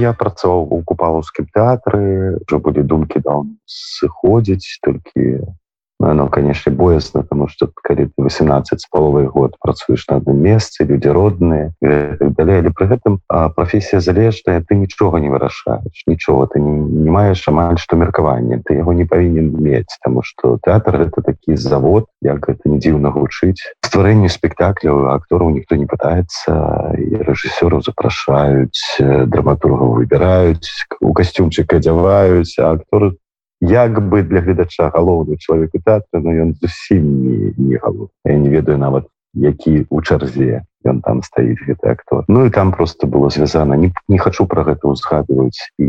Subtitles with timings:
[0.00, 2.02] я працаваў у купалаўскім тэатры
[2.42, 3.36] уже былі думкі да
[3.78, 5.26] сыходзіць толькі
[6.00, 10.84] ну, конечно боязна тому что калі ты 18 з паловай год працуеш на адным месцы
[10.84, 16.60] людзі родныя так далей але пры гэтым прафесія залежная ты нічога не вырашаеш нічога ты
[16.60, 21.22] не, не маеш амаль што меркаванне ты яго не павінен мець тому что тэатр это
[21.22, 27.82] такі завод як гэта не дзіўна гучыць стварэнню спектакляў актораў ніхто не пытаецца і рэжысёраў
[27.82, 30.70] запрашаюць драматургаў выбіраюць
[31.02, 33.18] у касцюмчык адзяваюць а акторы
[33.60, 38.38] як бы для гледача галоўны чалавек у тэатры но ён зусім не, не галов я
[38.38, 42.24] не ведаю нават які у чарзе ён там стаіць гэты актор.
[42.28, 43.74] Ну і там просто было звязана.
[43.74, 45.88] Не, не хачу про гэта узгадваць і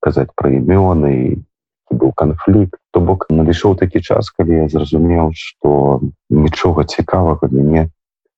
[0.00, 1.42] казаць пра імёны
[1.90, 2.76] быў канфлікт.
[2.92, 7.84] То бок надышоў такі час калі я зразумеў что нічога цікавага для мяне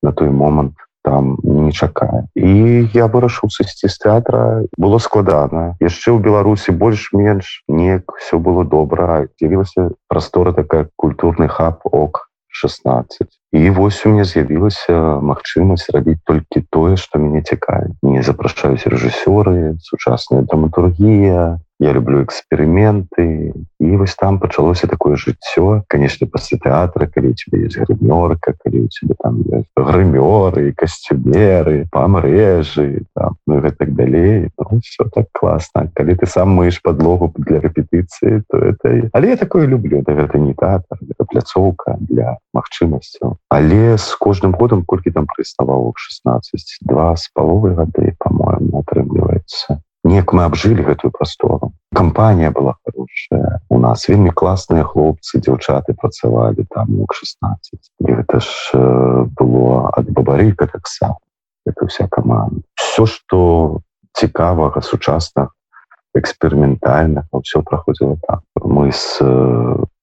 [0.02, 2.26] на той момант там не чакае.
[2.37, 4.65] І я вырашыў сысці з тэатра.
[4.76, 5.76] Было складана.
[5.80, 9.26] Яшчэ ў беларусі больш-менш неяк все было добра.
[9.40, 16.62] З'явілася прастора такая культурны хаб ок 16 і вось у мне з'явілася магчымасць рабіць толькі
[16.70, 17.95] тое што мяне цікае.
[18.02, 26.26] Не запрашаюць рэжысёры сучасная драматургія я люблю эксперыменты і вось там пачалося такое жыццё конечно
[26.26, 29.40] пасля тэатра калі у тебе есть грымёрка калі у тебе там
[29.76, 33.08] грымёры касцюмеры памрэжы
[33.46, 38.58] ну гэтак далей ну, все так класна калі ты сам мыеш подлогу для рэпетыцыі то
[38.58, 40.02] это але я такое люблю.
[40.04, 41.01] Да гэта не тэатр
[41.32, 48.12] пляцоўка для магчымасцяў але з кожным годам колькі там прыставаў 16 два з паловай гады
[48.18, 49.80] по-моему атрымліваецца
[50.11, 53.61] неяк мы абжылі гэтую прастору кампанія была хорошая.
[53.69, 58.75] У нас вельмі класныя хлопцы дзяўчаты працавалі там у 16 і гэта ж
[59.38, 61.19] было ад бабарыка таксама
[61.66, 62.63] это вся команда.
[62.75, 63.81] Все что
[64.12, 65.50] цікавага сучасна
[66.15, 68.41] эксперыментальна все праходзіла так.
[68.59, 69.22] Мы с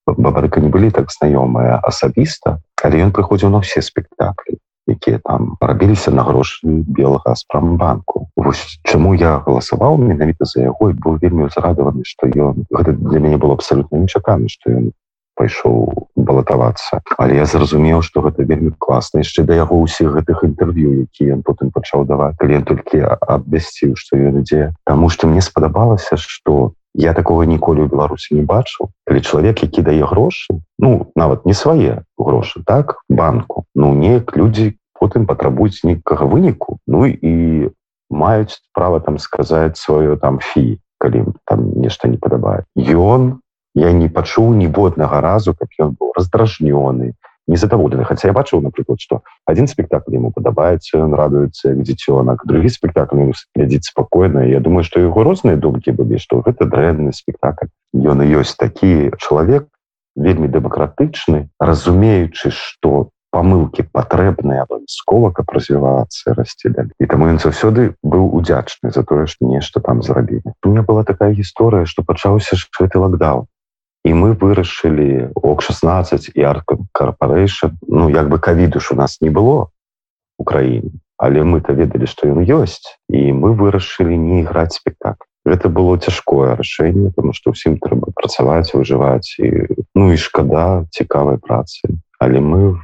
[0.07, 4.56] бабарыка не былі так знаёмыя асабіста але ён прыходзіў на ўсе спектаклі
[4.87, 10.97] якія там рабіліся на грошы белага спрамбанку Вось чаму я галасаваў менавіта за яго і
[11.01, 14.91] быў вельмі узрадаваны што ён гэта для мяне было абсалютна нечаканы што ён
[15.37, 16.99] пайшоў балатавацца.
[17.17, 21.45] Але я зразумеў што гэта вельмі класна яшчэ да яго ўсіх гэтых інтэрв'ю які ён
[21.45, 22.35] потым пачаў даваць.
[22.41, 24.73] Кліент толькі абвясціў што ён ідзе.
[24.89, 28.89] Таму што мне спадабалася што я такого ніколі ў беларусі не бачыў.
[29.05, 34.73] Калі чалавек які дае грошы ну нават не свае грошы так банку ну неяк людзі
[34.97, 37.69] потым патрабуюць нейкага выніку ну і
[38.09, 43.39] маюць права там сказаць сваё там фі калі там нешта не падабае ён
[43.77, 47.13] я не пачуў ніводнага разу каб ён быў раздражнёны
[47.47, 53.31] незадаволены хотя я бачыў напрыклад что один спектакль ему падабаецца он радуецца дзіцёнак другі спектакль
[53.55, 54.45] глядзіць спокойно.
[54.45, 57.67] Я думаю что его розныя думкі былі что гэта дрэнны спектакль.
[57.93, 59.67] Ён і ёсць такі чалавек
[60.15, 67.93] вельмі дэмакратычны разумеючы что помылки патрэбныя абавязкова каб развівацца расці даль і таму ён заўсёды
[68.01, 72.57] быў удзячны за тое что нешта там зрабілі у меня была такая гісторыя что пачаўся
[72.79, 73.47] гэты лакдау
[74.05, 79.21] і мы вырашылі ок 16 і арка корпоration ну як бы кавіду ж у нас
[79.21, 79.69] не было
[80.37, 85.25] у краіне але мы-то ведалі што ён ёсць і мы вырашылі не іграць спектакль.
[85.47, 89.65] Гэта было цяжкое рашэнне потому что ўсім трэба працаваць выжываць і
[89.97, 91.97] ну і шкада цікавай працы.
[92.21, 92.77] Але мы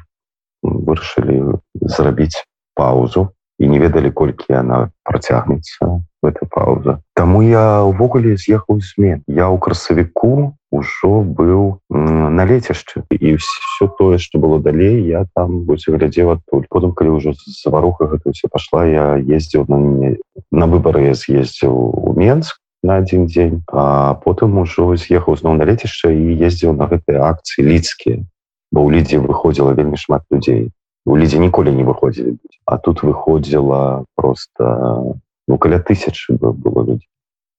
[0.65, 2.41] вырашылі зрабіць
[2.73, 3.29] паузу
[3.61, 7.03] і не ведалі колькі яна працягнецца эта пауза.
[7.13, 9.21] Таму я увогуле з'ехаў змен.
[9.29, 15.61] Я ў красавіку ўжо быў на лецішчы і все тое что было далей я там
[15.69, 20.11] будзе глядзеў адтуль потым калі ўжо заваруха гэта все пашла я ездзіў на мне
[20.49, 25.69] на выборы я з'ездзіў у Менск на один дзень а потым ужо з'ехаў зноў на
[25.69, 28.25] лецішча і ездзіў на гэтыя акцыі лідскія
[28.73, 30.73] бо ў лідзе выходзіла вельмі шмат людзей
[31.05, 37.09] у лідзе ніколі не выходзілі а тут выходзіла просто ну каля тысячи было людзей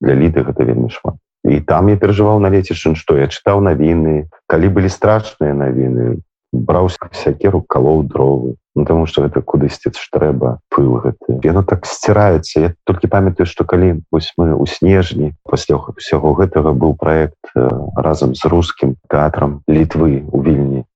[0.00, 4.28] для ліды гэта вельмі шмат і там я перажываў на лецішын што я чытаў навіны
[4.48, 6.20] калі былі страшныя навіны
[6.54, 8.54] браўся сякеру калоў дровы.
[8.76, 11.38] Ну, тому что гэта кудысьці ж трэба пыл гэты.
[11.42, 16.74] Яно так сціраецца я толькі памятаю што калі вось мы у снежні пасля ўсяго гэтага
[16.74, 17.54] быў праект
[17.98, 20.86] разам з рускім тэатрам літвы у вільні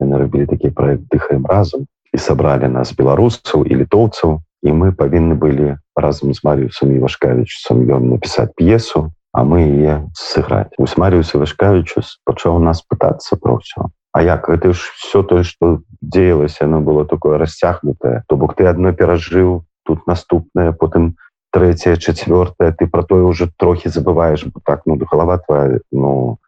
[0.00, 4.40] рабілі такі проект дыхаем разам і сабралі нас беларусцаў і літоўцаў.
[4.66, 10.08] І мы павінны былі разам з Марыюсам і Вашкавічцам ён напісаць п'есу, а мы яе
[10.16, 10.72] сыграць.
[10.80, 13.92] Вось Марыюс і Вашкавічус пачаў нас пытацца про ўсё.
[14.16, 18.24] А як гэта ж все тое, што дзеялася, оно было такое расцягнутае.
[18.32, 21.20] То бок ты адно перажыў тут наступнае, потым
[21.52, 26.38] третье четвертое ты про тое уже трохі забываешь так ну галава твоя ну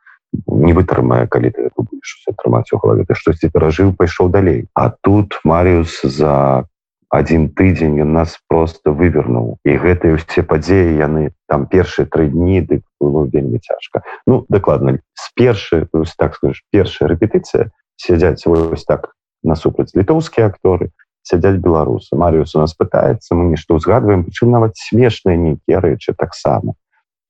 [0.46, 5.40] не вытрымае калі ты будешь атрымаць у галаве ты штосьці перажыў пайшоў далей а тут
[5.44, 6.68] Марыус за
[7.10, 9.56] один тыдзень ён нас просто вывернуў.
[9.64, 14.04] І гэтыя ўсе падзеі яны там першыя тры дні дык было вельмі цяжка.
[14.26, 15.88] Ну дакладна з першы
[16.18, 20.92] так скажешь першая рэпетыцыя сядзяць вось так насупраць літоўскія акторы
[21.24, 22.12] сядзяць беларусы.
[22.12, 26.76] Марыус у нас пытаецца мы нешта ўзгадваем прычым нават смешныя нейкія рэчы таксама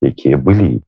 [0.03, 0.83] якія былі.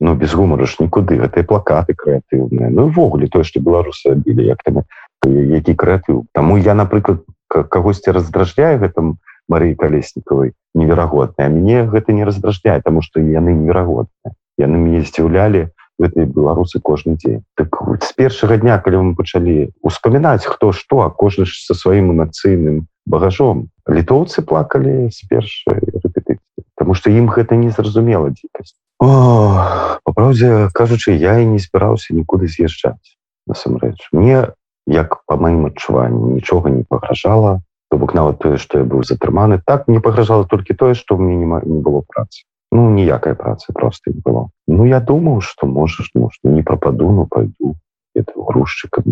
[0.00, 2.70] Ну без гумару ж нікуды гэтыя плакаты крэатыўныя.
[2.70, 4.86] Ну увогуле тое што беларусы білі як там
[5.26, 6.24] які крэатыў.
[6.32, 9.18] Таму я напрыклад кагосьці раздражняе гэтым
[9.50, 10.54] Марыі калеснікавай?
[10.74, 11.50] Неверагодная.
[11.50, 14.34] Мне гэта не раздражняе тому что яны неверагодныя.
[14.58, 15.68] Яны мне здзіўлялі
[15.98, 17.42] гэтыя беларусы кожны дзень.
[17.58, 22.14] Так з першага дня калі мы пачалі успамінаць хто што а кожны ж са сваім
[22.14, 23.68] эмацыйным багажом.
[23.90, 26.38] Літоўцы плакалі з першай рэпетыцыі
[26.80, 28.72] Таму што ім гэта не зразумела дзікасць.
[29.04, 34.08] По праўдзе кажучы я і не збіраўся нікуды з'язджаць насамрэч.
[34.16, 34.48] Мне
[34.86, 37.60] як по маім адчуванні нічога не пагражала.
[37.90, 41.36] То бок нават тое што я быў затрыманы так мне пагражала толькі тое што мне
[41.36, 42.46] не было працы.
[42.70, 44.48] Ну ніякай працы просто не было.
[44.68, 47.74] Ну я думаў што можаш ну што не прападу ну пойду
[48.14, 49.02] это грузчык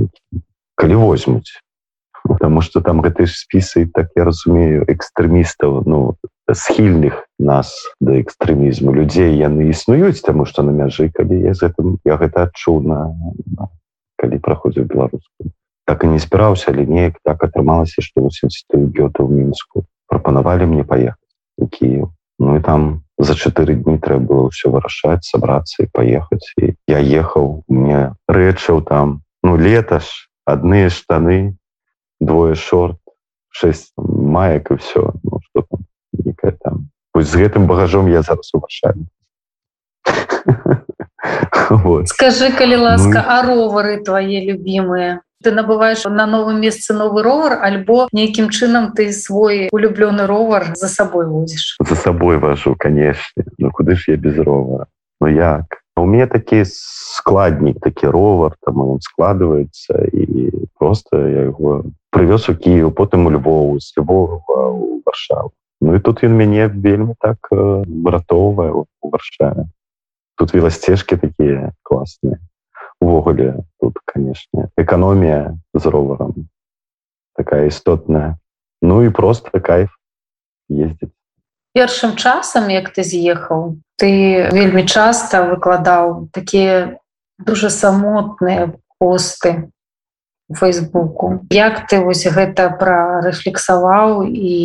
[0.74, 1.58] калі возьмуць.
[2.24, 6.14] Потому что там гэты спісы так я разумею экстрэмістаў ну
[6.54, 11.98] схільных нас да экстрэмізму людзей яны існуюць таму што на мяжы калі я з гэтым
[12.04, 13.12] я гэта адчуў на,
[13.58, 13.68] на
[14.16, 15.50] калі праходзіў беларускую
[15.88, 21.32] так і не збіраўся але неяк так атрымалася што гёта ў мінску прапанавалі мне паехаць
[21.56, 26.46] у Кіев Ну і там за чатыры дні трэба было ўсё вырашаць сабрацца і паехаць
[26.62, 29.26] і я ехаў мне рэчаў там.
[29.42, 31.58] Ну леташ адныя штаны
[32.22, 33.02] двое шорт
[33.50, 35.82] 6 маек і все ну, что там
[36.12, 36.94] некая там.
[37.10, 39.10] Пусть з гэтым багажом я зараз увашаю
[42.06, 43.26] скажи калі ласка ну...
[43.26, 49.12] а ровары твои любимые ты набываешь на новым месцы новы ровар альбо нейкім чынам ты
[49.12, 53.44] свой улюблёны ровар за сабой возіш за сабой вожу конечно.
[53.58, 54.86] Ну куды ж я без ровара
[55.20, 55.82] Ну як?
[55.96, 62.54] У меня такі складнік такі ровар там он складывается і просто я его прывёз у
[62.54, 65.50] Киев потым у Львову з Львова у варшаву.
[65.80, 69.66] Ну і тут ён мяне вельмі так выратоўвае у варшаве.
[70.36, 72.38] Тут веласцежкі такія класныя
[73.00, 76.48] увогуле тут канешне эканомія з роварам
[77.36, 78.36] такая істотная
[78.82, 79.90] Ну і просто кайф
[80.70, 81.14] ездзіць
[81.74, 84.10] першым часам як ты з'ехаў ты
[84.50, 86.98] вельмі часта выкладаў такія
[87.38, 89.70] дуже самотныя посты
[90.54, 91.44] фейсбуку.
[91.50, 94.56] Як ты вось гэта прарэфлексаваў і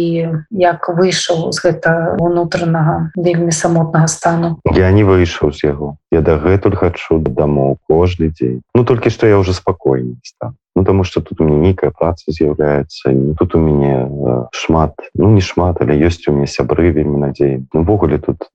[0.51, 4.59] як выйшаў з гэта унутранага вельмі самотнага стану?
[4.71, 5.95] Я не выйшаў з яго.
[6.11, 8.61] Я дагэтуль хачу дамоў кожны дзень.
[8.75, 10.55] Ну толькі што я уже спакойней стан.
[10.75, 14.09] Ну тому что тут у мне нейкая праца з'яўляецца тут у мяне
[14.53, 18.49] шмат ну не шмат але ёсць у меня сябры вельмі надзей увогуле ну, тут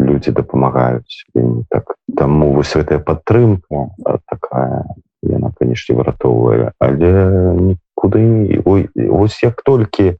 [0.00, 1.28] люди дапамагаюць.
[1.68, 3.92] Так таму вось гэтая падтрымка
[4.26, 4.84] такая
[5.22, 7.12] яна канешне выратоўвае але
[7.60, 10.16] нікуды ой ось як толькі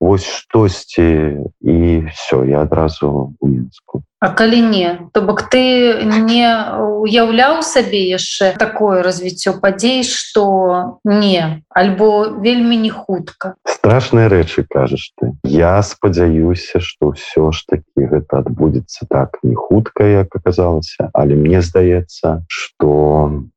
[0.00, 4.02] вось штосьці і все я адразу у мінску.
[4.20, 11.64] А калі не то бок ты не уяўляў сабе яшчэ такое развіццё падзей что не
[11.70, 13.54] альбо вельмі не хутка?
[13.64, 15.32] Страшныя рэчы кажаш ты.
[15.44, 21.60] Я спадзяюся что ўсё ж таки гэта адбудзецца так не хутка як аказалася але мне
[21.62, 22.44] здаецца
[22.80, 23.48] ну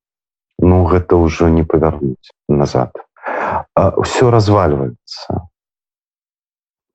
[0.89, 2.91] гэта ўжо не павярнуць назад.
[4.03, 5.45] Все развальваецца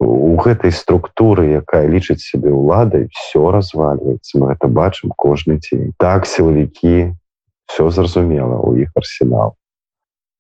[0.05, 5.95] у гэтай структуры якая лічыць сябе ўладай все развальваецца мы это бачым кожны дзень.
[5.99, 7.15] Так сілавікі
[7.71, 9.55] все зразумела у іх арсенал.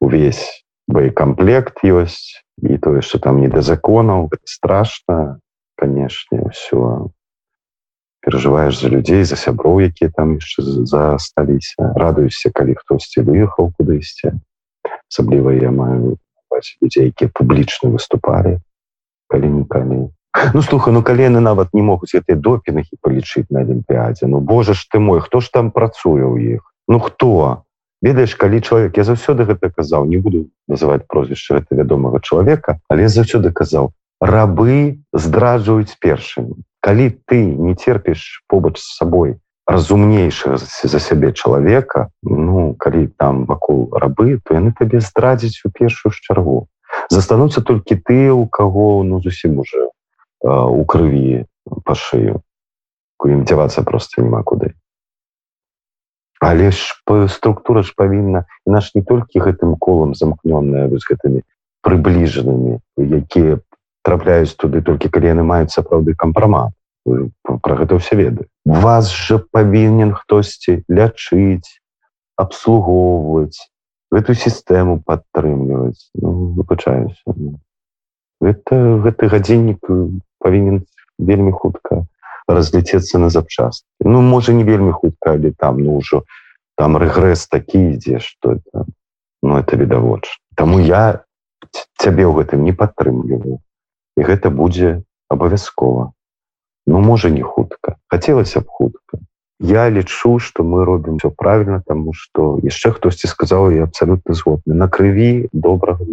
[0.00, 5.40] Увесь боекомплект ёсць і тое что там не да законаў страшно
[5.78, 7.08] канешне все
[8.24, 14.40] перажываеш за людзей за сяброў якія там яшчэ засталіся радуюся калі хтосьці выехаў кудысьці.
[15.12, 16.16] Асабліва я маю
[16.80, 18.58] людзей якія публічна выступалі.
[19.28, 20.08] Калі-нікалі
[20.54, 24.88] Ну слуха ну калены нават не могуць гэтыя допінахі палічыць на алімпіядзе Ну Божа ж
[24.90, 26.62] ты мой хто ж там працуе ў іх?
[26.88, 27.62] Ну хто?
[28.02, 33.08] Ведаеш калі чалавек я заўсёды гэта казаў не буду называть прозвішча гэта вядомага чалавека але
[33.08, 41.32] заўсёды казаў рабы здраджваюць першымі калі ты не терпіш побач з сабой разумнейшага за сябе
[41.32, 46.68] чалавека ну калі там вакол рабы то яны табе здрадзіць у першую чаргу
[47.08, 49.88] застануцца толькі ты у каго ну зусім уже
[50.44, 51.48] у крыві
[51.88, 52.44] по шыю
[53.24, 54.76] ім дзявацца просто няма куды
[56.44, 57.00] але ж
[57.32, 61.40] структура ж павінна наш не толькі гэтым колам замкнённая з гэтымі
[61.80, 63.64] прыбліжанымі якія
[64.04, 66.72] трапляюць туды толькі калі яны маюць сапраўды кампрамат.
[67.04, 71.80] Про гэта ўсе веды вас жа павінен хтосьці лячыць
[72.40, 73.68] абслугоўваць
[74.14, 76.08] эту сістэму падтрымліваць.
[76.14, 77.20] Ну, выбачаюся.
[78.40, 79.84] Это гэты гадзіннік
[80.38, 80.84] павінен
[81.18, 82.04] вельмі хутка
[82.48, 86.24] разляцецца на запчасткі ну можа не вельмі хутка але там ну ўжо
[86.76, 88.84] там рэгрэс такі ідзе что это
[89.42, 91.24] ну это відавоч Таму я
[91.98, 93.58] цябе ў гэтым не падтрымліваю
[94.16, 96.12] і гэта будзе абавязкова
[96.86, 99.18] ну можа не хутка хацелася б хутка
[99.60, 104.74] я лічу что мы робім все правильно тому что яшчэ хтосьці сказаў я абсалютна згодны
[104.74, 106.04] на крыві добрага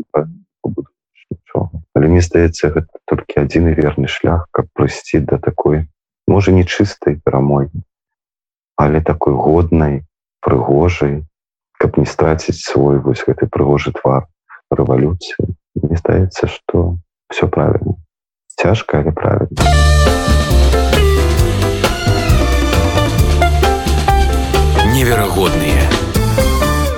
[1.94, 5.86] але мне здаецца гэта толькі адзін і верны шлях каб прыйсці да такой
[6.28, 7.84] можа не чыстай перамогі
[8.78, 10.02] але такой годнай
[10.42, 11.22] прыгожай
[11.78, 14.26] каб не страціць свой вось гэты прыгожы твар
[14.72, 16.98] рэвалюцыю мне здаецца что
[17.32, 17.96] все правильно.
[18.48, 19.48] Цяжка, але правильно.
[24.94, 25.82] Неверогодные.